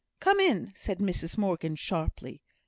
"Come 0.19 0.39
in!" 0.39 0.71
said 0.73 0.97
Mrs 0.97 1.37
Morgan, 1.37 1.75
sharply. 1.75 2.41